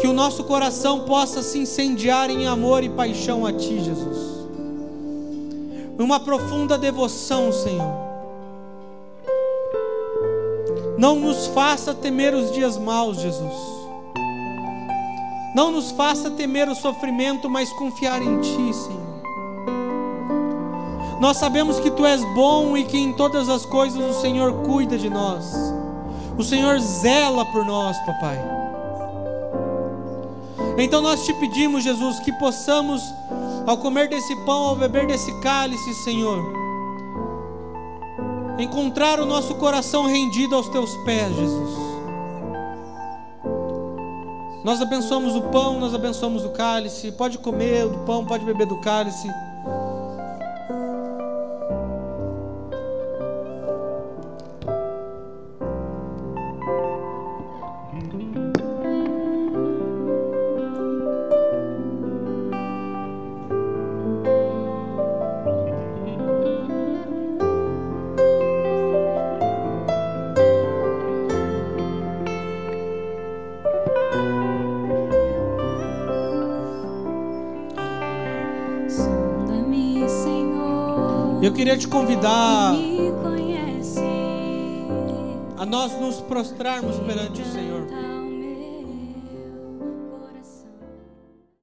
[0.00, 4.33] Que o nosso coração possa se incendiar em amor e paixão a Ti, Jesus.
[5.98, 8.04] Uma profunda devoção, Senhor.
[10.98, 13.74] Não nos faça temer os dias maus, Jesus.
[15.54, 19.04] Não nos faça temer o sofrimento, mas confiar em Ti, Senhor.
[21.20, 24.98] Nós sabemos que Tu és bom e que em todas as coisas o Senhor cuida
[24.98, 25.54] de nós.
[26.36, 28.38] O Senhor zela por nós, papai.
[30.76, 33.00] Então nós te pedimos, Jesus, que possamos,
[33.66, 36.44] ao comer desse pão, ao beber desse cálice, Senhor,
[38.58, 41.84] encontrar o nosso coração rendido aos teus pés, Jesus.
[44.64, 47.12] Nós abençoamos o pão, nós abençoamos o cálice.
[47.12, 49.28] Pode comer do pão, pode beber do cálice.
[81.64, 82.74] Queria te convidar
[85.56, 87.73] a nós nos prostrarmos perante o Senhor.